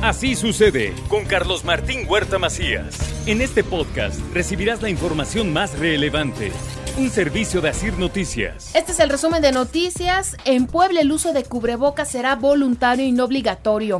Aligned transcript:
Así 0.00 0.36
sucede 0.36 0.94
con 1.08 1.24
Carlos 1.24 1.64
Martín 1.64 2.06
Huerta 2.08 2.38
Macías. 2.38 2.96
En 3.26 3.40
este 3.40 3.64
podcast 3.64 4.20
recibirás 4.32 4.80
la 4.80 4.90
información 4.90 5.52
más 5.52 5.76
relevante. 5.76 6.52
Un 6.96 7.10
servicio 7.10 7.60
de 7.60 7.70
Asir 7.70 7.98
Noticias. 7.98 8.72
Este 8.76 8.92
es 8.92 9.00
el 9.00 9.10
resumen 9.10 9.42
de 9.42 9.50
noticias. 9.50 10.36
En 10.44 10.68
Puebla 10.68 11.00
el 11.00 11.10
uso 11.10 11.32
de 11.32 11.42
cubrebocas 11.42 12.12
será 12.12 12.36
voluntario 12.36 13.04
y 13.04 13.10
no 13.10 13.24
obligatorio. 13.24 13.98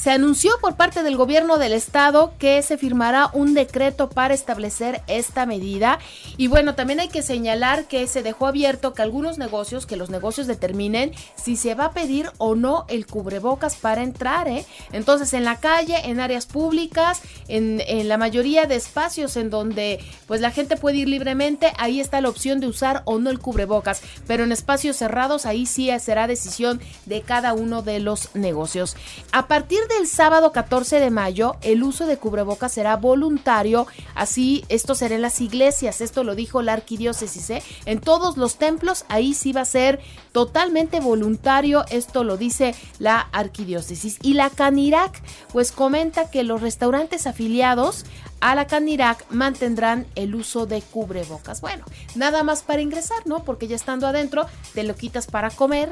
Se 0.00 0.10
anunció 0.10 0.52
por 0.62 0.76
parte 0.76 1.02
del 1.02 1.18
gobierno 1.18 1.58
del 1.58 1.74
estado 1.74 2.32
que 2.38 2.62
se 2.62 2.78
firmará 2.78 3.28
un 3.34 3.52
decreto 3.52 4.08
para 4.08 4.32
establecer 4.32 5.02
esta 5.08 5.44
medida. 5.44 5.98
Y 6.38 6.46
bueno, 6.46 6.74
también 6.74 7.00
hay 7.00 7.08
que 7.08 7.20
señalar 7.20 7.84
que 7.84 8.06
se 8.06 8.22
dejó 8.22 8.46
abierto 8.46 8.94
que 8.94 9.02
algunos 9.02 9.36
negocios, 9.36 9.84
que 9.84 9.98
los 9.98 10.08
negocios 10.08 10.46
determinen 10.46 11.12
si 11.36 11.54
se 11.54 11.74
va 11.74 11.84
a 11.84 11.90
pedir 11.90 12.30
o 12.38 12.54
no 12.54 12.86
el 12.88 13.06
cubrebocas 13.06 13.76
para 13.76 14.02
entrar. 14.02 14.48
¿eh? 14.48 14.64
Entonces, 14.92 15.34
en 15.34 15.44
la 15.44 15.60
calle, 15.60 16.08
en 16.08 16.18
áreas 16.18 16.46
públicas, 16.46 17.20
en, 17.48 17.82
en 17.86 18.08
la 18.08 18.16
mayoría 18.16 18.64
de 18.64 18.76
espacios 18.76 19.36
en 19.36 19.50
donde 19.50 20.00
pues 20.26 20.40
la 20.40 20.50
gente 20.50 20.78
puede 20.78 20.96
ir 20.96 21.10
libremente, 21.10 21.74
ahí 21.76 22.00
está 22.00 22.22
la 22.22 22.30
opción 22.30 22.60
de 22.60 22.68
usar 22.68 23.02
o 23.04 23.18
no 23.18 23.28
el 23.28 23.38
cubrebocas. 23.38 24.00
Pero 24.26 24.44
en 24.44 24.52
espacios 24.52 24.96
cerrados, 24.96 25.44
ahí 25.44 25.66
sí 25.66 25.90
será 26.00 26.26
decisión 26.26 26.80
de 27.04 27.20
cada 27.20 27.52
uno 27.52 27.82
de 27.82 28.00
los 28.00 28.34
negocios. 28.34 28.96
A 29.30 29.46
partir 29.46 29.89
del 29.90 30.06
sábado 30.06 30.52
14 30.52 31.00
de 31.00 31.10
mayo, 31.10 31.56
el 31.62 31.82
uso 31.82 32.06
de 32.06 32.16
cubrebocas 32.16 32.72
será 32.72 32.96
voluntario, 32.96 33.86
así 34.14 34.64
esto 34.68 34.94
será 34.94 35.16
en 35.16 35.22
las 35.22 35.40
iglesias, 35.40 36.00
esto 36.00 36.24
lo 36.24 36.34
dijo 36.34 36.62
la 36.62 36.72
arquidiócesis, 36.72 37.50
¿eh? 37.50 37.62
en 37.84 38.00
todos 38.00 38.36
los 38.36 38.56
templos, 38.56 39.04
ahí 39.08 39.34
sí 39.34 39.52
va 39.52 39.62
a 39.62 39.66
ser 39.66 40.00
totalmente 40.32 41.00
voluntario, 41.00 41.84
esto 41.90 42.24
lo 42.24 42.36
dice 42.36 42.74
la 42.98 43.20
arquidiócesis. 43.32 44.18
Y 44.22 44.34
la 44.34 44.50
Canirac, 44.50 45.22
pues 45.52 45.72
comenta 45.72 46.30
que 46.30 46.44
los 46.44 46.60
restaurantes 46.60 47.26
afiliados 47.26 48.04
a 48.40 48.54
la 48.54 48.66
Canirac 48.66 49.24
mantendrán 49.30 50.06
el 50.14 50.34
uso 50.34 50.66
de 50.66 50.82
cubrebocas. 50.82 51.60
Bueno, 51.60 51.84
nada 52.14 52.42
más 52.42 52.62
para 52.62 52.80
ingresar, 52.80 53.26
¿no? 53.26 53.44
Porque 53.44 53.68
ya 53.68 53.76
estando 53.76 54.06
adentro, 54.06 54.46
te 54.72 54.84
lo 54.84 54.94
quitas 54.94 55.26
para 55.26 55.50
comer, 55.50 55.90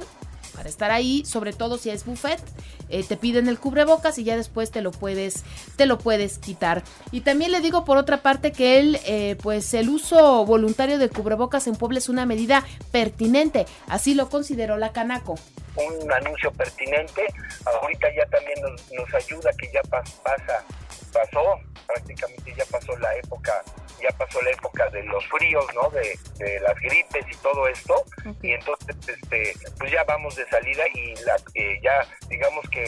para 0.59 0.71
estar 0.71 0.91
ahí, 0.91 1.25
sobre 1.25 1.53
todo 1.53 1.79
si 1.79 1.89
es 1.89 2.05
buffet, 2.05 2.41
eh, 2.89 3.05
te 3.05 3.17
piden 3.17 3.47
el 3.47 3.61
cubrebocas 3.61 4.19
y 4.19 4.25
ya 4.25 4.37
después 4.37 4.73
te 4.73 4.83
lo 4.83 4.91
puedes, 4.91 5.45
te 5.77 5.87
lo 5.87 5.99
puedes 5.99 6.39
quitar. 6.39 6.83
Y 7.13 7.21
también 7.21 7.53
le 7.53 7.61
digo 7.61 7.85
por 7.85 7.97
otra 7.97 8.23
parte 8.23 8.51
que 8.51 8.81
el, 8.81 8.99
eh, 9.07 9.37
pues 9.41 9.73
el 9.75 9.89
uso 9.89 10.45
voluntario 10.45 10.99
de 10.99 11.11
cubrebocas 11.11 11.69
en 11.69 11.77
Puebla 11.77 11.99
es 11.99 12.09
una 12.09 12.27
medida 12.27 12.67
pertinente, 12.91 13.67
así 13.87 14.15
lo 14.15 14.29
consideró 14.29 14.79
la 14.79 14.91
Canaco. 14.91 15.37
Un 15.77 16.13
anuncio 16.13 16.51
pertinente, 16.51 17.23
ahorita 17.65 18.09
ya 18.17 18.27
también 18.27 18.59
nos, 18.61 19.15
ayuda 19.15 19.51
que 19.57 19.71
ya 19.73 19.83
pasa, 19.83 20.65
pasó, 21.09 21.61
prácticamente 21.87 22.55
ya 22.55 22.65
pasó 22.71 22.97
la 22.99 23.15
época 23.17 23.63
ya 24.01 24.11
pasó 24.17 24.41
la 24.43 24.51
época 24.51 24.89
de 24.91 25.03
los 25.05 25.25
fríos, 25.27 25.65
¿no? 25.75 25.91
De, 25.91 26.19
las 26.61 26.75
gripes 26.81 27.25
y 27.31 27.37
todo 27.37 27.67
esto. 27.69 28.05
Y 28.43 28.53
entonces, 28.53 28.97
este, 29.09 29.55
pues 29.79 29.93
ya 29.93 30.05
vamos 30.05 30.37
de 30.37 30.47
salida 30.49 30.85
y 30.95 31.15
la, 31.25 31.37
eh, 31.55 31.81
ya 31.83 32.07
digamos 32.29 32.69
que 32.71 32.87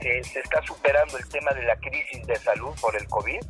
se, 0.00 0.24
se 0.24 0.40
está 0.40 0.62
superando 0.62 1.16
el 1.18 1.28
tema 1.28 1.52
de 1.52 1.62
la 1.62 1.76
crisis 1.76 2.26
de 2.26 2.36
salud 2.36 2.74
por 2.80 2.96
el 2.96 3.06
COVID. 3.08 3.40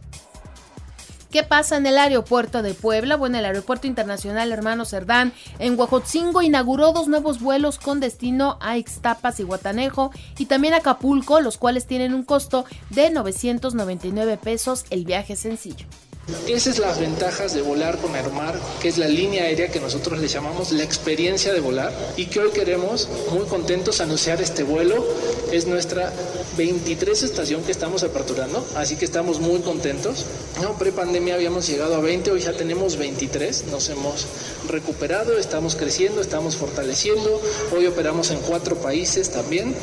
¿Qué 1.30 1.44
pasa 1.44 1.76
en 1.76 1.86
el 1.86 1.96
aeropuerto 1.96 2.60
de 2.60 2.74
Puebla? 2.74 3.14
Bueno, 3.14 3.38
el 3.38 3.44
aeropuerto 3.44 3.86
internacional 3.86 4.50
Hermano 4.50 4.84
Cerdán 4.84 5.32
en 5.60 5.78
Huajotzingo 5.78 6.42
inauguró 6.42 6.92
dos 6.92 7.06
nuevos 7.06 7.40
vuelos 7.40 7.78
con 7.78 8.00
destino 8.00 8.58
a 8.60 8.76
Ixtapas 8.76 9.38
y 9.38 9.44
Guatanejo 9.44 10.10
y 10.38 10.46
también 10.46 10.74
Acapulco, 10.74 11.40
los 11.40 11.56
cuales 11.56 11.86
tienen 11.86 12.14
un 12.14 12.24
costo 12.24 12.64
de 12.90 13.10
999 13.10 14.38
pesos 14.38 14.84
el 14.90 15.04
viaje 15.04 15.36
sencillo. 15.36 15.86
Esas 16.46 16.76
son 16.76 16.86
las 16.86 16.98
ventajas 16.98 17.54
de 17.54 17.62
volar 17.62 17.98
con 17.98 18.14
Aeromar, 18.14 18.58
que 18.80 18.88
es 18.88 18.98
la 18.98 19.08
línea 19.08 19.44
aérea 19.44 19.68
que 19.70 19.80
nosotros 19.80 20.18
le 20.18 20.28
llamamos 20.28 20.72
la 20.72 20.82
experiencia 20.82 21.52
de 21.52 21.60
volar 21.60 21.92
y 22.16 22.26
que 22.26 22.41
hoy 22.41 22.50
queremos, 22.50 23.08
muy 23.32 23.46
contentos, 23.46 24.00
anunciar 24.00 24.40
este 24.40 24.62
vuelo. 24.62 25.06
Es 25.52 25.66
nuestra 25.66 26.12
23 26.56 27.22
estación 27.22 27.62
que 27.62 27.72
estamos 27.72 28.02
aperturando, 28.02 28.66
así 28.76 28.96
que 28.96 29.04
estamos 29.04 29.40
muy 29.40 29.60
contentos. 29.60 30.26
No, 30.62 30.76
pre-pandemia 30.78 31.34
habíamos 31.34 31.66
llegado 31.69 31.94
a 31.94 32.00
20, 32.00 32.30
hoy 32.32 32.40
ya 32.40 32.52
tenemos 32.52 32.96
23, 32.96 33.66
nos 33.66 33.88
hemos 33.88 34.26
recuperado, 34.69 35.38
estamos 35.38 35.76
creciendo, 35.76 36.20
estamos 36.20 36.56
fortaleciendo. 36.56 37.40
Hoy 37.74 37.86
operamos 37.86 38.30
en 38.30 38.40
cuatro 38.40 38.76
países 38.76 39.30
también. 39.30 39.74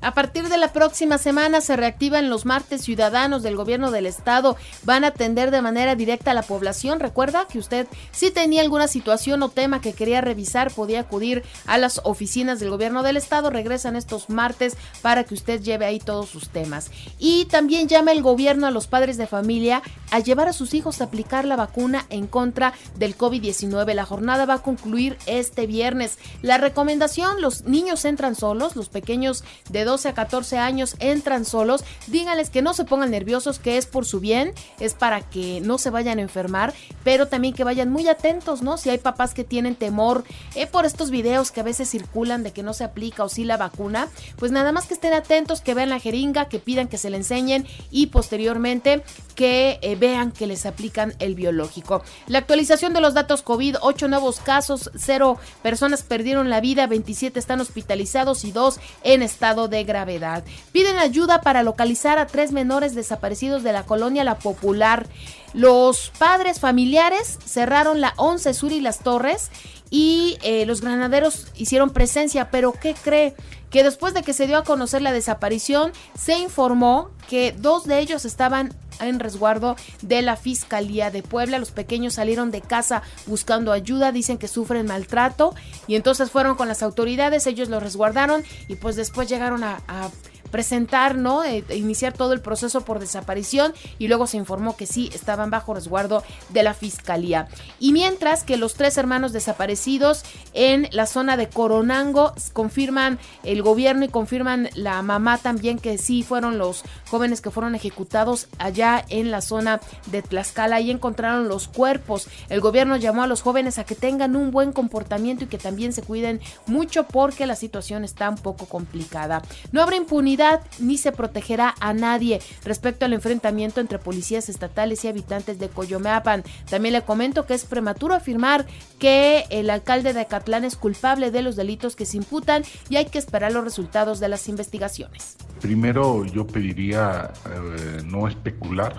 A 0.00 0.14
partir 0.14 0.48
de 0.48 0.58
la 0.58 0.72
próxima 0.72 1.18
semana 1.18 1.60
se 1.60 1.76
reactivan 1.76 2.30
los 2.30 2.44
martes 2.44 2.82
ciudadanos 2.82 3.42
del 3.42 3.56
gobierno 3.56 3.90
del 3.90 4.06
estado. 4.06 4.56
Van 4.84 5.04
a 5.04 5.08
atender 5.08 5.50
de 5.50 5.62
manera 5.62 5.96
directa 5.96 6.30
a 6.30 6.34
la 6.34 6.42
población. 6.42 7.00
Recuerda 7.00 7.46
que 7.50 7.58
usted 7.58 7.88
si 8.12 8.30
tenía 8.30 8.62
alguna 8.62 8.86
situación 8.86 9.42
o 9.42 9.48
tema 9.48 9.80
que 9.80 9.92
quería 9.92 10.20
revisar 10.20 10.72
podía 10.72 11.00
acudir 11.00 11.42
a 11.66 11.78
las 11.78 12.00
oficinas 12.04 12.60
del 12.60 12.70
gobierno 12.70 13.02
del 13.02 13.16
estado. 13.16 13.50
Regresan 13.50 13.96
estos 13.96 14.30
martes 14.30 14.76
para 15.02 15.24
que 15.24 15.34
usted 15.34 15.60
lleve 15.60 15.84
ahí 15.84 15.98
todos 15.98 16.28
sus 16.28 16.48
temas. 16.48 16.90
Y 17.18 17.46
también 17.46 17.88
llama 17.88 18.12
el 18.12 18.22
gobierno 18.22 18.66
a 18.66 18.70
los 18.70 18.86
padres 18.86 19.16
de 19.16 19.26
familia 19.26 19.82
a 20.10 20.20
llevar 20.20 20.48
a 20.48 20.52
sus 20.52 20.74
hijos 20.74 21.00
a 21.00 21.04
aplicar 21.04 21.44
la 21.44 21.56
vacuna 21.56 22.06
en 22.10 22.26
contra 22.26 22.72
del 22.96 23.16
COVID-19. 23.16 23.94
La 23.94 24.04
jornada 24.04 24.46
va 24.46 24.54
a 24.54 24.62
concluir 24.62 25.18
este 25.26 25.66
viernes. 25.66 26.18
La 26.42 26.58
recomendación, 26.58 27.40
los 27.42 27.64
niños 27.64 28.04
entran 28.04 28.36
solos, 28.36 28.76
los 28.76 28.88
pequeños 28.88 29.44
de 29.70 29.87
12 29.88 30.08
a 30.08 30.12
14 30.12 30.58
años 30.58 30.96
entran 30.98 31.46
solos, 31.46 31.82
díganles 32.08 32.50
que 32.50 32.60
no 32.60 32.74
se 32.74 32.84
pongan 32.84 33.10
nerviosos, 33.10 33.58
que 33.58 33.78
es 33.78 33.86
por 33.86 34.04
su 34.04 34.20
bien, 34.20 34.52
es 34.80 34.92
para 34.92 35.22
que 35.22 35.62
no 35.62 35.78
se 35.78 35.88
vayan 35.88 36.18
a 36.18 36.22
enfermar, 36.22 36.74
pero 37.04 37.26
también 37.26 37.54
que 37.54 37.64
vayan 37.64 37.90
muy 37.90 38.06
atentos, 38.06 38.60
¿no? 38.60 38.76
Si 38.76 38.90
hay 38.90 38.98
papás 38.98 39.32
que 39.32 39.44
tienen 39.44 39.76
temor 39.76 40.24
eh, 40.54 40.66
por 40.66 40.84
estos 40.84 41.10
videos 41.10 41.50
que 41.50 41.60
a 41.60 41.62
veces 41.62 41.88
circulan 41.88 42.42
de 42.42 42.52
que 42.52 42.62
no 42.62 42.74
se 42.74 42.84
aplica 42.84 43.24
o 43.24 43.30
sí 43.30 43.44
la 43.44 43.56
vacuna, 43.56 44.08
pues 44.36 44.52
nada 44.52 44.72
más 44.72 44.84
que 44.84 44.92
estén 44.92 45.14
atentos, 45.14 45.62
que 45.62 45.72
vean 45.72 45.88
la 45.88 46.00
jeringa, 46.00 46.48
que 46.50 46.58
pidan 46.58 46.88
que 46.88 46.98
se 46.98 47.08
le 47.08 47.16
enseñen 47.16 47.66
y 47.90 48.08
posteriormente 48.08 49.02
que 49.34 49.78
eh, 49.80 49.96
vean 49.96 50.32
que 50.32 50.46
les 50.46 50.66
aplican 50.66 51.14
el 51.18 51.34
biológico. 51.34 52.02
La 52.26 52.40
actualización 52.40 52.92
de 52.92 53.00
los 53.00 53.14
datos 53.14 53.40
COVID, 53.40 53.76
8 53.80 54.08
nuevos 54.08 54.40
casos, 54.40 54.90
0 54.96 55.38
personas 55.62 56.02
perdieron 56.02 56.50
la 56.50 56.60
vida, 56.60 56.86
27 56.86 57.38
están 57.38 57.62
hospitalizados 57.62 58.44
y 58.44 58.52
2 58.52 58.80
en 59.04 59.22
estado 59.22 59.68
de 59.68 59.77
gravedad. 59.84 60.44
Piden 60.72 60.98
ayuda 60.98 61.40
para 61.40 61.62
localizar 61.62 62.18
a 62.18 62.26
tres 62.26 62.52
menores 62.52 62.94
desaparecidos 62.94 63.62
de 63.62 63.72
la 63.72 63.84
colonia 63.84 64.24
La 64.24 64.38
Popular. 64.38 65.06
Los 65.54 66.10
padres 66.18 66.60
familiares 66.60 67.38
cerraron 67.44 68.00
la 68.00 68.14
11 68.16 68.54
Sur 68.54 68.72
y 68.72 68.80
las 68.80 69.00
Torres 69.00 69.50
y 69.90 70.38
eh, 70.42 70.66
los 70.66 70.80
granaderos 70.80 71.48
hicieron 71.56 71.90
presencia, 71.90 72.50
pero 72.50 72.72
¿qué 72.72 72.94
cree? 72.94 73.34
Que 73.70 73.82
después 73.82 74.14
de 74.14 74.22
que 74.22 74.32
se 74.32 74.46
dio 74.46 74.58
a 74.58 74.64
conocer 74.64 75.02
la 75.02 75.12
desaparición, 75.12 75.92
se 76.18 76.38
informó 76.38 77.10
que 77.28 77.52
dos 77.52 77.84
de 77.84 77.98
ellos 77.98 78.24
estaban 78.24 78.74
en 79.00 79.20
resguardo 79.20 79.76
de 80.02 80.22
la 80.22 80.36
Fiscalía 80.36 81.10
de 81.10 81.22
Puebla. 81.22 81.58
Los 81.58 81.70
pequeños 81.70 82.14
salieron 82.14 82.50
de 82.50 82.60
casa 82.60 83.02
buscando 83.26 83.72
ayuda, 83.72 84.12
dicen 84.12 84.38
que 84.38 84.48
sufren 84.48 84.86
maltrato 84.86 85.54
y 85.86 85.96
entonces 85.96 86.30
fueron 86.30 86.56
con 86.56 86.68
las 86.68 86.82
autoridades, 86.82 87.46
ellos 87.46 87.68
los 87.68 87.82
resguardaron 87.82 88.44
y 88.68 88.76
pues 88.76 88.96
después 88.96 89.28
llegaron 89.28 89.64
a, 89.64 89.80
a 89.88 90.10
presentar, 90.48 91.16
¿no? 91.16 91.44
E, 91.44 91.64
e 91.68 91.76
iniciar 91.76 92.12
todo 92.12 92.32
el 92.32 92.40
proceso 92.40 92.82
por 92.82 92.98
desaparición 92.98 93.72
y 93.98 94.08
luego 94.08 94.26
se 94.26 94.36
informó 94.36 94.76
que 94.76 94.86
sí 94.86 95.10
estaban 95.14 95.50
bajo 95.50 95.74
resguardo 95.74 96.22
de 96.50 96.62
la 96.62 96.74
fiscalía. 96.74 97.48
Y 97.78 97.92
mientras 97.92 98.44
que 98.44 98.56
los 98.56 98.74
tres 98.74 98.98
hermanos 98.98 99.32
desaparecidos 99.32 100.22
en 100.54 100.88
la 100.92 101.06
zona 101.06 101.36
de 101.36 101.48
Coronango 101.48 102.34
confirman 102.52 103.18
el 103.44 103.62
gobierno 103.62 104.04
y 104.04 104.08
confirman 104.08 104.68
la 104.74 105.02
mamá 105.02 105.38
también 105.38 105.78
que 105.78 105.98
sí 105.98 106.22
fueron 106.22 106.58
los 106.58 106.82
jóvenes 107.10 107.40
que 107.40 107.50
fueron 107.50 107.74
ejecutados 107.74 108.48
allá 108.58 109.04
en 109.08 109.30
la 109.30 109.40
zona 109.40 109.80
de 110.06 110.22
Tlaxcala 110.22 110.80
y 110.80 110.90
encontraron 110.90 111.48
los 111.48 111.68
cuerpos. 111.68 112.28
El 112.48 112.60
gobierno 112.60 112.96
llamó 112.96 113.22
a 113.22 113.26
los 113.26 113.42
jóvenes 113.42 113.78
a 113.78 113.84
que 113.84 113.94
tengan 113.94 114.36
un 114.36 114.50
buen 114.50 114.72
comportamiento 114.72 115.44
y 115.44 115.48
que 115.48 115.58
también 115.58 115.92
se 115.92 116.02
cuiden 116.02 116.40
mucho 116.66 117.04
porque 117.04 117.46
la 117.46 117.56
situación 117.56 118.04
está 118.04 118.28
un 118.28 118.36
poco 118.36 118.66
complicada. 118.66 119.42
No 119.72 119.82
habrá 119.82 119.96
impunidad 119.96 120.37
ni 120.78 120.98
se 120.98 121.12
protegerá 121.12 121.74
a 121.80 121.92
nadie 121.92 122.40
respecto 122.64 123.04
al 123.04 123.12
enfrentamiento 123.12 123.80
entre 123.80 123.98
policías 123.98 124.48
estatales 124.48 125.04
y 125.04 125.08
habitantes 125.08 125.58
de 125.58 125.68
Coyomeapan. 125.68 126.44
También 126.68 126.94
le 126.94 127.02
comento 127.02 127.46
que 127.46 127.54
es 127.54 127.64
prematuro 127.64 128.14
afirmar 128.14 128.66
que 128.98 129.44
el 129.50 129.70
alcalde 129.70 130.12
de 130.12 130.20
Acatlán 130.20 130.64
es 130.64 130.76
culpable 130.76 131.30
de 131.30 131.42
los 131.42 131.56
delitos 131.56 131.96
que 131.96 132.06
se 132.06 132.16
imputan 132.16 132.62
y 132.88 132.96
hay 132.96 133.06
que 133.06 133.18
esperar 133.18 133.52
los 133.52 133.64
resultados 133.64 134.20
de 134.20 134.28
las 134.28 134.48
investigaciones. 134.48 135.36
Primero 135.60 136.24
yo 136.24 136.46
pediría 136.46 137.32
eh, 137.46 138.02
no 138.04 138.28
especular 138.28 138.94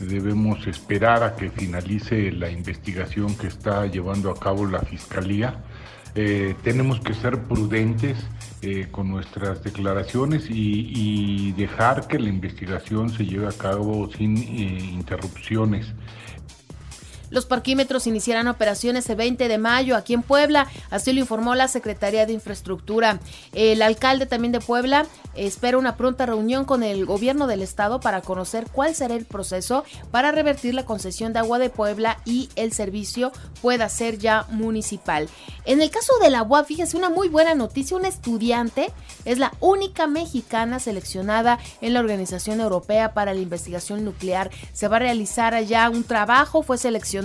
debemos 0.00 0.66
esperar 0.66 1.22
a 1.22 1.34
que 1.34 1.50
finalice 1.50 2.30
la 2.30 2.50
investigación 2.50 3.36
que 3.36 3.48
está 3.48 3.86
llevando 3.86 4.30
a 4.30 4.38
cabo 4.38 4.66
la 4.66 4.80
Fiscalía 4.80 5.56
eh, 6.14 6.54
tenemos 6.62 7.00
que 7.00 7.14
ser 7.14 7.42
prudentes 7.44 8.18
eh, 8.62 8.88
con 8.90 9.08
nuestras 9.08 9.62
declaraciones 9.62 10.46
y, 10.48 11.52
dejar 11.52 12.06
que 12.06 12.18
la 12.18 12.28
investigación 12.28 13.10
se 13.10 13.24
lleve 13.24 13.48
a 13.48 13.52
cabo 13.52 14.10
sin 14.12 14.36
interrupciones. 14.36 15.86
Los 17.30 17.46
parquímetros 17.46 18.06
iniciarán 18.06 18.48
operaciones 18.48 19.08
el 19.10 19.16
20 19.16 19.48
de 19.48 19.58
mayo 19.58 19.96
aquí 19.96 20.14
en 20.14 20.22
Puebla, 20.22 20.66
así 20.90 21.12
lo 21.12 21.20
informó 21.20 21.54
la 21.54 21.68
Secretaría 21.68 22.26
de 22.26 22.32
Infraestructura. 22.32 23.20
El 23.52 23.82
alcalde 23.82 24.26
también 24.26 24.52
de 24.52 24.60
Puebla 24.60 25.06
espera 25.34 25.78
una 25.78 25.96
pronta 25.96 26.26
reunión 26.26 26.64
con 26.64 26.82
el 26.82 27.04
gobierno 27.04 27.46
del 27.46 27.62
estado 27.62 28.00
para 28.00 28.22
conocer 28.22 28.66
cuál 28.72 28.94
será 28.94 29.14
el 29.14 29.26
proceso 29.26 29.84
para 30.10 30.32
revertir 30.32 30.74
la 30.74 30.84
concesión 30.84 31.32
de 31.32 31.40
agua 31.40 31.58
de 31.58 31.70
Puebla 31.70 32.18
y 32.24 32.48
el 32.56 32.72
servicio 32.72 33.32
pueda 33.60 33.88
ser 33.88 34.18
ya 34.18 34.46
municipal. 34.50 35.28
En 35.64 35.82
el 35.82 35.90
caso 35.90 36.12
de 36.22 36.30
la 36.30 36.42
UAP, 36.42 36.66
fíjese 36.66 36.96
una 36.96 37.10
muy 37.10 37.28
buena 37.28 37.54
noticia, 37.54 37.96
una 37.96 38.08
estudiante 38.08 38.90
es 39.26 39.38
la 39.38 39.52
única 39.60 40.06
mexicana 40.06 40.78
seleccionada 40.78 41.58
en 41.82 41.92
la 41.92 42.00
Organización 42.00 42.60
Europea 42.60 43.12
para 43.12 43.34
la 43.34 43.40
Investigación 43.40 44.04
Nuclear. 44.04 44.50
Se 44.72 44.88
va 44.88 44.96
a 44.96 45.00
realizar 45.00 45.54
allá 45.54 45.90
un 45.90 46.04
trabajo, 46.04 46.62
fue 46.62 46.78
seleccionada 46.78 47.17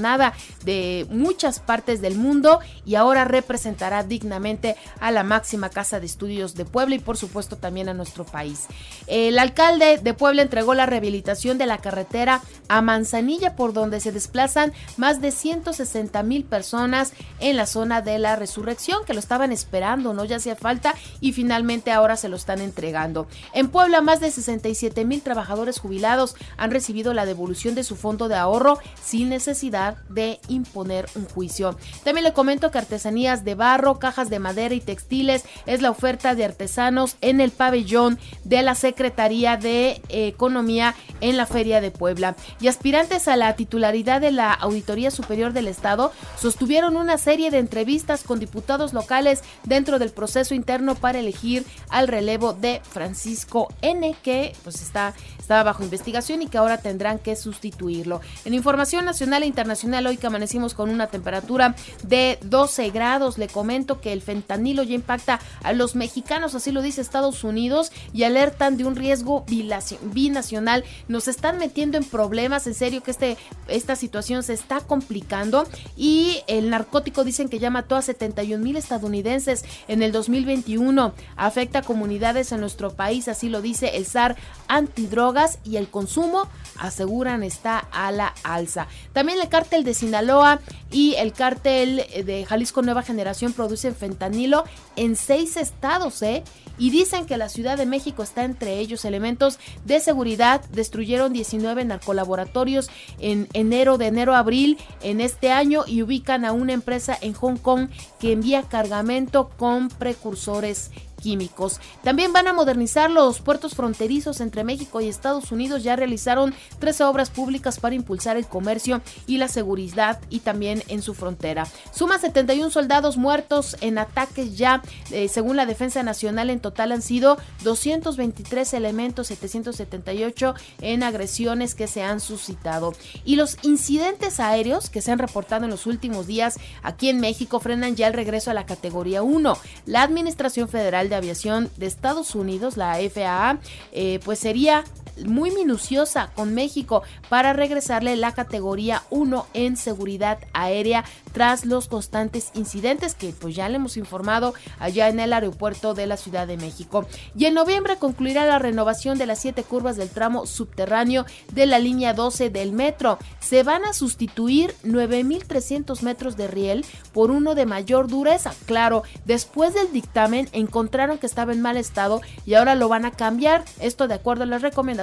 de 0.63 1.05
muchas 1.09 1.59
partes 1.59 2.01
del 2.01 2.15
mundo 2.15 2.59
y 2.85 2.95
ahora 2.95 3.25
representará 3.25 4.03
dignamente 4.03 4.75
a 4.99 5.11
la 5.11 5.23
máxima 5.23 5.69
casa 5.69 5.99
de 5.99 6.05
estudios 6.05 6.55
de 6.55 6.65
Puebla 6.65 6.95
y 6.95 6.99
por 6.99 7.17
supuesto 7.17 7.57
también 7.57 7.89
a 7.89 7.93
nuestro 7.93 8.25
país. 8.25 8.67
El 9.07 9.39
alcalde 9.39 9.97
de 9.97 10.13
Puebla 10.13 10.41
entregó 10.41 10.73
la 10.73 10.85
rehabilitación 10.85 11.57
de 11.57 11.65
la 11.65 11.77
carretera 11.77 12.41
a 12.67 12.81
Manzanilla 12.81 13.55
por 13.55 13.73
donde 13.73 13.99
se 13.99 14.11
desplazan 14.11 14.73
más 14.97 15.21
de 15.21 15.31
160 15.31 16.23
mil 16.23 16.45
personas 16.45 17.13
en 17.39 17.57
la 17.57 17.65
zona 17.65 18.01
de 18.01 18.19
la 18.19 18.35
resurrección 18.35 19.05
que 19.05 19.13
lo 19.13 19.19
estaban 19.19 19.51
esperando, 19.51 20.13
no 20.13 20.25
ya 20.25 20.37
hacía 20.37 20.55
falta 20.55 20.95
y 21.19 21.33
finalmente 21.33 21.91
ahora 21.91 22.15
se 22.15 22.29
lo 22.29 22.35
están 22.35 22.61
entregando. 22.61 23.27
En 23.53 23.69
Puebla 23.69 24.01
más 24.01 24.19
de 24.19 24.31
67 24.31 25.05
mil 25.05 25.21
trabajadores 25.21 25.79
jubilados 25.79 26.35
han 26.57 26.71
recibido 26.71 27.13
la 27.13 27.25
devolución 27.25 27.75
de 27.75 27.83
su 27.83 27.95
fondo 27.95 28.27
de 28.27 28.35
ahorro 28.35 28.79
sin 29.03 29.29
necesidad 29.29 29.82
de 30.09 30.39
imponer 30.47 31.07
un 31.15 31.25
juicio. 31.25 31.77
También 32.03 32.23
le 32.23 32.33
comento 32.33 32.71
que 32.71 32.77
artesanías 32.77 33.43
de 33.43 33.55
barro, 33.55 33.99
cajas 33.99 34.29
de 34.29 34.39
madera 34.39 34.75
y 34.75 34.81
textiles 34.81 35.43
es 35.65 35.81
la 35.81 35.91
oferta 35.91 36.35
de 36.35 36.45
artesanos 36.45 37.15
en 37.21 37.41
el 37.41 37.51
pabellón 37.51 38.19
de 38.43 38.61
la 38.61 38.75
Secretaría 38.75 39.57
de 39.57 40.01
Economía 40.09 40.95
en 41.21 41.37
la 41.37 41.45
Feria 41.45 41.81
de 41.81 41.91
Puebla. 41.91 42.35
Y 42.59 42.67
aspirantes 42.67 43.27
a 43.27 43.37
la 43.37 43.55
titularidad 43.55 44.21
de 44.21 44.31
la 44.31 44.53
Auditoría 44.53 45.11
Superior 45.11 45.53
del 45.53 45.67
Estado 45.67 46.11
sostuvieron 46.39 46.95
una 46.95 47.17
serie 47.17 47.51
de 47.51 47.59
entrevistas 47.59 48.23
con 48.23 48.39
diputados 48.39 48.93
locales 48.93 49.43
dentro 49.63 49.99
del 49.99 50.11
proceso 50.11 50.53
interno 50.53 50.95
para 50.95 51.19
elegir 51.19 51.65
al 51.89 52.07
relevo 52.07 52.53
de 52.53 52.81
Francisco 52.83 53.67
N, 53.81 54.15
que 54.23 54.55
pues 54.63 54.81
está, 54.81 55.13
estaba 55.39 55.63
bajo 55.63 55.83
investigación 55.83 56.41
y 56.41 56.47
que 56.47 56.57
ahora 56.57 56.77
tendrán 56.77 57.19
que 57.19 57.35
sustituirlo. 57.35 58.21
En 58.45 58.53
información 58.53 59.05
nacional 59.05 59.43
e 59.43 59.47
internacional, 59.47 59.72
Nacional 59.73 60.05
hoy 60.05 60.17
que 60.17 60.27
amanecimos 60.27 60.75
con 60.75 60.91
una 60.91 61.07
temperatura 61.07 61.75
de 62.03 62.37
12 62.43 62.91
grados. 62.91 63.39
Le 63.39 63.47
comento 63.47 63.99
que 64.01 64.13
el 64.13 64.21
fentanilo 64.21 64.83
ya 64.83 64.93
impacta 64.93 65.39
a 65.63 65.73
los 65.73 65.95
mexicanos, 65.95 66.53
así 66.53 66.71
lo 66.71 66.83
dice 66.83 67.01
Estados 67.01 67.43
Unidos, 67.43 67.91
y 68.13 68.21
alertan 68.21 68.77
de 68.77 68.85
un 68.85 68.95
riesgo 68.95 69.45
binacional. 69.47 70.83
Nos 71.07 71.27
están 71.27 71.57
metiendo 71.57 71.97
en 71.97 72.03
problemas, 72.03 72.67
en 72.67 72.75
serio 72.75 73.01
que 73.01 73.09
este, 73.09 73.35
esta 73.67 73.95
situación 73.95 74.43
se 74.43 74.53
está 74.53 74.81
complicando 74.81 75.65
y 75.97 76.41
el 76.45 76.69
narcótico 76.69 77.23
dicen 77.23 77.49
que 77.49 77.57
ya 77.57 77.71
mató 77.71 77.95
a 77.95 78.03
71 78.03 78.63
mil 78.63 78.75
estadounidenses 78.75 79.65
en 79.87 80.03
el 80.03 80.11
2021. 80.11 81.15
Afecta 81.35 81.79
a 81.79 81.81
comunidades 81.81 82.51
en 82.51 82.59
nuestro 82.59 82.91
país, 82.91 83.27
así 83.27 83.49
lo 83.49 83.63
dice 83.63 83.97
el 83.97 84.05
SAR 84.05 84.35
antidrogas 84.67 85.57
y 85.63 85.77
el 85.77 85.87
consumo 85.87 86.47
aseguran 86.77 87.43
está 87.43 87.79
a 87.79 88.11
la 88.11 88.33
alza. 88.43 88.87
También 89.13 89.39
el 89.39 89.49
cártel 89.63 89.85
de 89.85 89.93
Sinaloa 89.93 90.59
y 90.91 91.15
el 91.15 91.31
cártel 91.31 92.03
de 92.25 92.45
Jalisco 92.45 92.81
Nueva 92.81 93.01
Generación 93.01 93.53
producen 93.53 93.95
fentanilo 93.95 94.65
en 94.97 95.15
seis 95.15 95.55
estados, 95.55 96.21
¿eh? 96.21 96.43
Y 96.77 96.89
dicen 96.89 97.25
que 97.25 97.37
la 97.37 97.47
Ciudad 97.47 97.77
de 97.77 97.85
México 97.85 98.23
está 98.23 98.43
entre 98.43 98.79
ellos. 98.79 99.05
Elementos 99.05 99.59
de 99.85 100.01
seguridad 100.01 100.61
destruyeron 100.71 101.31
19 101.31 101.85
narcolaboratorios 101.85 102.89
en 103.19 103.47
enero, 103.53 103.97
de 103.97 104.07
enero 104.07 104.35
a 104.35 104.39
abril 104.39 104.77
en 105.01 105.21
este 105.21 105.49
año 105.49 105.85
y 105.87 106.01
ubican 106.03 106.43
a 106.43 106.51
una 106.51 106.73
empresa 106.73 107.17
en 107.21 107.31
Hong 107.31 107.55
Kong 107.55 107.87
que 108.19 108.33
envía 108.33 108.63
cargamento 108.63 109.49
con 109.55 109.87
precursores 109.87 110.91
químicos. 111.23 111.79
También 112.03 112.33
van 112.33 112.47
a 112.47 112.53
modernizar 112.53 113.09
los 113.09 113.39
puertos 113.39 113.75
fronterizos 113.75 114.41
entre 114.41 114.65
México 114.65 114.99
y 114.99 115.07
Estados 115.07 115.51
Unidos. 115.53 115.81
Ya 115.81 115.95
realizaron 115.95 116.53
tres 116.79 116.99
obras 116.99 117.29
públicas 117.29 117.79
para 117.79 117.95
impulsar 117.95 118.35
el 118.35 118.45
comercio 118.45 119.01
y 119.25 119.37
la 119.37 119.47
seguridad 119.47 120.19
y 120.29 120.39
también 120.39 120.83
en 120.89 121.01
su 121.01 121.13
frontera. 121.13 121.65
Suma 121.93 122.19
71 122.19 122.69
soldados 122.69 123.15
muertos 123.15 123.77
en 123.79 123.97
ataques 123.97 124.57
ya, 124.57 124.81
eh, 125.11 125.29
según 125.29 125.55
la 125.55 125.65
Defensa 125.65 126.03
Nacional, 126.03 126.49
en 126.49 126.59
total 126.59 126.91
han 126.91 127.01
sido 127.01 127.37
223 127.63 128.73
elementos, 128.73 129.27
778 129.27 130.55
en 130.81 131.03
agresiones 131.03 131.73
que 131.73 131.87
se 131.87 132.03
han 132.03 132.19
suscitado. 132.19 132.93
Y 133.23 133.37
los 133.37 133.57
incidentes 133.61 134.41
aéreos 134.41 134.89
que 134.89 135.01
se 135.01 135.11
han 135.11 135.19
reportado 135.19 135.63
en 135.63 135.71
los 135.71 135.85
últimos 135.85 136.27
días 136.27 136.59
aquí 136.81 137.07
en 137.07 137.21
México 137.21 137.61
frenan 137.61 137.95
ya 137.95 138.07
el 138.07 138.13
regreso 138.13 138.51
a 138.51 138.53
la 138.53 138.65
categoría 138.65 139.23
1. 139.23 139.57
La 139.85 140.03
Administración 140.03 140.67
Federal 140.67 141.07
de 141.09 141.12
Aviación 141.15 141.69
de 141.77 141.85
Estados 141.85 142.35
Unidos, 142.35 142.77
la 142.77 142.97
FAA, 142.97 143.59
eh, 143.91 144.19
pues 144.23 144.39
sería 144.39 144.83
muy 145.25 145.51
minuciosa 145.51 146.31
con 146.35 146.53
México 146.53 147.03
para 147.29 147.53
regresarle 147.53 148.15
la 148.15 148.33
categoría 148.33 149.03
1 149.09 149.47
en 149.53 149.77
seguridad 149.77 150.39
aérea 150.53 151.05
tras 151.31 151.65
los 151.65 151.87
constantes 151.87 152.51
incidentes 152.53 153.15
que 153.15 153.29
pues 153.29 153.55
ya 153.55 153.69
le 153.69 153.75
hemos 153.75 153.97
informado 153.97 154.53
allá 154.79 155.09
en 155.09 155.19
el 155.19 155.33
aeropuerto 155.33 155.93
de 155.93 156.07
la 156.07 156.17
Ciudad 156.17 156.47
de 156.47 156.57
México. 156.57 157.05
Y 157.35 157.45
en 157.45 157.53
noviembre 157.53 157.97
concluirá 157.97 158.45
la 158.45 158.59
renovación 158.59 159.17
de 159.17 159.25
las 159.25 159.39
siete 159.39 159.63
curvas 159.63 159.97
del 159.97 160.09
tramo 160.09 160.45
subterráneo 160.45 161.25
de 161.51 161.65
la 161.65 161.79
línea 161.79 162.13
12 162.13 162.49
del 162.49 162.71
metro. 162.71 163.17
Se 163.39 163.63
van 163.63 163.85
a 163.85 163.93
sustituir 163.93 164.73
9.300 164.83 166.01
metros 166.01 166.37
de 166.37 166.47
riel 166.47 166.85
por 167.13 167.31
uno 167.31 167.55
de 167.55 167.65
mayor 167.65 168.07
dureza. 168.07 168.53
Claro, 168.65 169.03
después 169.25 169.73
del 169.73 169.91
dictamen 169.91 170.49
encontraron 170.51 171.17
que 171.17 171.25
estaba 171.25 171.53
en 171.53 171.61
mal 171.61 171.77
estado 171.77 172.21
y 172.45 172.55
ahora 172.55 172.75
lo 172.75 172.89
van 172.89 173.05
a 173.05 173.11
cambiar. 173.11 173.63
Esto 173.79 174.07
de 174.07 174.15
acuerdo 174.15 174.43
a 174.43 174.47
las 174.47 174.61
recomendaciones 174.61 175.02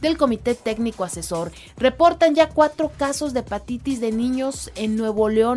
del 0.00 0.16
Comité 0.16 0.54
Técnico 0.54 1.04
Asesor. 1.04 1.52
Reportan 1.76 2.34
ya 2.34 2.48
cuatro 2.48 2.90
casos 2.96 3.32
de 3.32 3.40
hepatitis 3.40 4.00
de 4.00 4.12
niños 4.12 4.70
en 4.74 4.96
Nuevo 4.96 5.28
León 5.28 5.50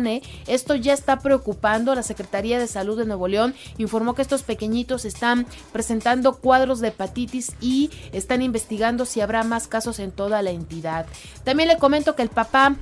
esto 0.46 0.74
ya 0.74 0.92
está 0.92 1.18
preocupando. 1.18 1.94
La 1.94 2.02
Secretaría 2.02 2.58
de 2.58 2.66
Salud 2.66 2.98
de 2.98 3.04
Nuevo 3.04 3.28
León 3.28 3.54
informó 3.78 4.14
que 4.14 4.22
estos 4.22 4.42
pequeñitos 4.42 5.04
están 5.04 5.46
presentando 5.72 6.36
cuadros 6.36 6.80
de 6.80 6.88
hepatitis 6.88 7.52
y 7.60 7.90
están 8.12 8.42
investigando 8.42 9.06
si 9.06 9.20
habrá 9.20 9.42
más 9.44 9.68
casos 9.68 9.98
en 9.98 10.10
toda 10.10 10.42
la 10.42 10.50
entidad. 10.50 11.06
También 11.44 11.68
le 11.68 11.78
comento 11.78 12.14
que 12.16 12.22
el 12.22 12.28
papá 12.28 12.76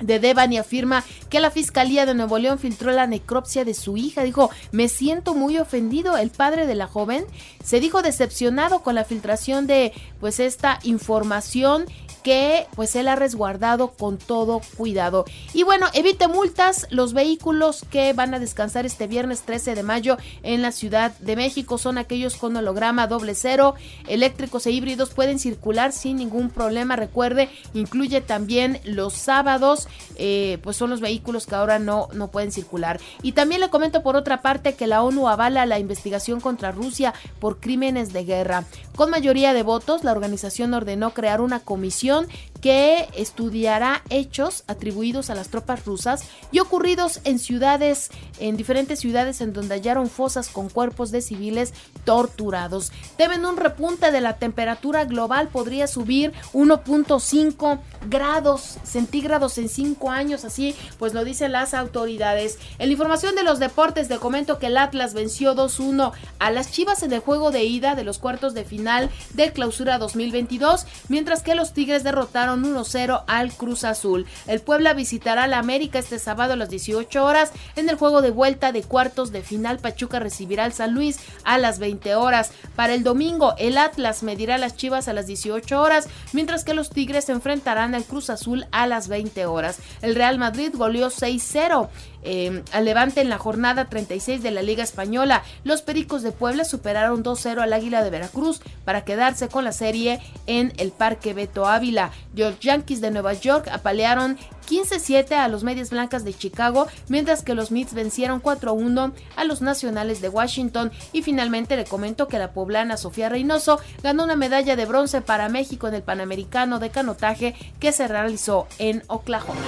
de 0.00 0.18
Devani 0.18 0.58
afirma 0.58 1.04
que 1.28 1.40
la 1.40 1.50
Fiscalía 1.50 2.06
de 2.06 2.14
Nuevo 2.14 2.38
León 2.38 2.58
filtró 2.58 2.90
la 2.92 3.06
necropsia 3.06 3.64
de 3.64 3.74
su 3.74 3.96
hija. 3.96 4.22
Dijo, 4.22 4.50
me 4.72 4.88
siento 4.88 5.34
muy 5.34 5.58
ofendido. 5.58 6.16
El 6.16 6.30
padre 6.30 6.66
de 6.66 6.74
la 6.74 6.86
joven 6.86 7.24
se 7.64 7.80
dijo 7.80 8.02
decepcionado 8.02 8.82
con 8.82 8.94
la 8.94 9.04
filtración 9.04 9.66
de 9.66 9.92
pues 10.20 10.40
esta 10.40 10.78
información 10.82 11.86
que 12.22 12.66
pues 12.74 12.96
él 12.96 13.08
ha 13.08 13.16
resguardado 13.16 13.92
con 13.92 14.18
todo 14.18 14.60
cuidado. 14.76 15.24
Y 15.54 15.62
bueno, 15.62 15.86
evite 15.94 16.28
multas, 16.28 16.86
los 16.90 17.12
vehículos 17.12 17.84
que 17.90 18.12
van 18.12 18.34
a 18.34 18.38
descansar 18.38 18.86
este 18.86 19.06
viernes 19.06 19.42
13 19.42 19.74
de 19.74 19.82
mayo 19.82 20.16
en 20.42 20.62
la 20.62 20.72
Ciudad 20.72 21.16
de 21.18 21.36
México 21.36 21.78
son 21.78 21.98
aquellos 21.98 22.36
con 22.36 22.56
holograma 22.56 23.06
doble 23.06 23.34
cero, 23.34 23.74
eléctricos 24.06 24.66
e 24.66 24.70
híbridos 24.70 25.10
pueden 25.10 25.38
circular 25.38 25.92
sin 25.92 26.16
ningún 26.16 26.50
problema. 26.50 26.96
Recuerde, 26.96 27.48
incluye 27.74 28.20
también 28.20 28.80
los 28.84 29.14
sábados, 29.14 29.88
eh, 30.16 30.58
pues 30.62 30.76
son 30.76 30.90
los 30.90 31.00
vehículos 31.00 31.46
que 31.46 31.54
ahora 31.54 31.78
no, 31.78 32.08
no 32.12 32.30
pueden 32.30 32.52
circular. 32.52 33.00
Y 33.22 33.32
también 33.32 33.60
le 33.60 33.70
comento 33.70 34.02
por 34.02 34.16
otra 34.16 34.42
parte 34.42 34.74
que 34.74 34.86
la 34.86 35.02
ONU 35.02 35.28
avala 35.28 35.66
la 35.66 35.78
investigación 35.78 36.40
contra 36.40 36.72
Rusia 36.72 37.14
por 37.38 37.60
crímenes 37.60 38.12
de 38.12 38.24
guerra. 38.24 38.64
Con 38.96 39.10
mayoría 39.10 39.54
de 39.54 39.62
votos, 39.62 40.04
la 40.04 40.12
organización 40.12 40.74
ordenó 40.74 41.14
crear 41.14 41.40
una 41.40 41.60
comisión 41.60 42.26
que 42.60 43.08
estudiará 43.14 44.02
hechos 44.10 44.64
atribuidos 44.66 45.30
a 45.30 45.34
las 45.34 45.48
tropas 45.48 45.84
rusas 45.84 46.24
y 46.52 46.58
ocurridos 46.58 47.20
en 47.24 47.38
ciudades, 47.38 48.10
en 48.38 48.56
diferentes 48.56 49.00
ciudades 49.00 49.40
en 49.40 49.52
donde 49.52 49.74
hallaron 49.74 50.08
fosas 50.08 50.48
con 50.48 50.68
cuerpos 50.68 51.10
de 51.10 51.22
civiles 51.22 51.72
torturados. 52.04 52.92
Temen 53.16 53.46
un 53.46 53.56
repunte 53.56 54.12
de 54.12 54.20
la 54.20 54.36
temperatura 54.36 55.04
global, 55.04 55.48
podría 55.48 55.86
subir 55.86 56.32
1.5 56.52 57.80
grados 58.08 58.78
centígrados 58.82 59.58
en 59.58 59.68
5 59.68 60.10
años, 60.10 60.44
así 60.44 60.74
pues 60.98 61.14
lo 61.14 61.24
dicen 61.24 61.52
las 61.52 61.74
autoridades. 61.74 62.58
En 62.78 62.88
la 62.88 62.92
información 62.92 63.34
de 63.34 63.42
los 63.42 63.58
deportes, 63.58 64.08
te 64.08 64.18
comento 64.18 64.58
que 64.58 64.66
el 64.66 64.76
Atlas 64.76 65.14
venció 65.14 65.54
2-1 65.54 66.12
a 66.38 66.50
las 66.50 66.72
Chivas 66.72 67.02
en 67.02 67.12
el 67.12 67.20
juego 67.20 67.50
de 67.50 67.64
ida 67.64 67.94
de 67.94 68.04
los 68.04 68.18
cuartos 68.18 68.54
de 68.54 68.64
final 68.64 69.10
del 69.34 69.52
Clausura 69.52 69.98
2022, 69.98 70.86
mientras 71.08 71.42
que 71.42 71.54
los 71.54 71.72
Tigres 71.72 72.04
derrotaron 72.04 72.49
1-0 72.56 73.24
al 73.26 73.52
Cruz 73.52 73.84
Azul. 73.84 74.26
El 74.46 74.60
Puebla 74.60 74.94
visitará 74.94 75.46
la 75.46 75.58
América 75.58 75.98
este 75.98 76.18
sábado 76.18 76.54
a 76.54 76.56
las 76.56 76.70
18 76.70 77.24
horas 77.24 77.52
en 77.76 77.88
el 77.88 77.96
juego 77.96 78.22
de 78.22 78.30
vuelta 78.30 78.72
de 78.72 78.82
cuartos 78.82 79.32
de 79.32 79.42
final. 79.42 79.78
Pachuca 79.78 80.18
recibirá 80.18 80.64
al 80.64 80.72
San 80.72 80.94
Luis 80.94 81.18
a 81.44 81.58
las 81.58 81.78
20 81.78 82.14
horas. 82.14 82.52
Para 82.76 82.94
el 82.94 83.02
domingo, 83.02 83.54
el 83.58 83.78
Atlas 83.78 84.22
medirá 84.22 84.56
a 84.56 84.58
las 84.58 84.76
Chivas 84.76 85.08
a 85.08 85.12
las 85.12 85.26
18 85.26 85.80
horas, 85.80 86.08
mientras 86.32 86.64
que 86.64 86.74
los 86.74 86.90
Tigres 86.90 87.26
se 87.26 87.32
enfrentarán 87.32 87.94
al 87.94 88.04
Cruz 88.04 88.30
Azul 88.30 88.66
a 88.72 88.86
las 88.86 89.08
20 89.08 89.46
horas. 89.46 89.78
El 90.02 90.14
Real 90.14 90.38
Madrid 90.38 90.72
goleó 90.74 91.08
6-0 91.08 91.88
eh, 92.22 92.62
al 92.72 92.84
Levante 92.84 93.20
en 93.22 93.30
la 93.30 93.38
jornada 93.38 93.88
36 93.88 94.42
de 94.42 94.50
la 94.50 94.62
Liga 94.62 94.82
Española. 94.82 95.42
Los 95.64 95.82
Pericos 95.82 96.22
de 96.22 96.32
Puebla 96.32 96.64
superaron 96.64 97.24
2-0 97.24 97.60
al 97.60 97.72
Águila 97.72 98.04
de 98.04 98.10
Veracruz 98.10 98.60
para 98.84 99.04
quedarse 99.04 99.48
con 99.48 99.64
la 99.64 99.72
serie 99.72 100.20
en 100.46 100.72
el 100.76 100.92
Parque 100.92 101.32
Beto 101.32 101.66
Ávila. 101.66 102.10
Los 102.40 102.58
Yankees 102.58 103.02
de 103.02 103.10
Nueva 103.10 103.34
York 103.34 103.68
apalearon 103.70 104.38
15-7 104.66 105.32
a 105.32 105.48
los 105.48 105.62
Medias 105.62 105.90
Blancas 105.90 106.24
de 106.24 106.32
Chicago, 106.32 106.88
mientras 107.08 107.42
que 107.42 107.54
los 107.54 107.70
Mets 107.70 107.92
vencieron 107.92 108.42
4-1 108.42 109.12
a 109.36 109.44
los 109.44 109.60
Nacionales 109.60 110.22
de 110.22 110.30
Washington. 110.30 110.90
Y 111.12 111.20
finalmente 111.20 111.76
le 111.76 111.84
comento 111.84 112.28
que 112.28 112.38
la 112.38 112.52
poblana 112.52 112.96
Sofía 112.96 113.28
Reynoso 113.28 113.78
ganó 114.02 114.24
una 114.24 114.36
medalla 114.36 114.74
de 114.74 114.86
bronce 114.86 115.20
para 115.20 115.50
México 115.50 115.86
en 115.86 115.94
el 115.94 116.02
Panamericano 116.02 116.78
de 116.78 116.88
Canotaje 116.88 117.54
que 117.78 117.92
se 117.92 118.08
realizó 118.08 118.66
en 118.78 119.02
Oklahoma. 119.08 119.60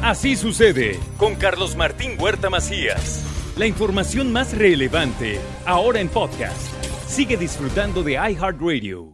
Así 0.00 0.36
sucede 0.36 1.00
con 1.18 1.34
Carlos 1.34 1.74
Martín 1.74 2.16
Huerta 2.20 2.48
Macías. 2.48 3.24
La 3.56 3.66
información 3.66 4.32
más 4.32 4.56
relevante 4.56 5.40
ahora 5.66 5.98
en 5.98 6.08
podcast. 6.08 6.72
Sigue 7.08 7.36
disfrutando 7.36 8.04
de 8.04 8.12
iHeartRadio. 8.12 9.13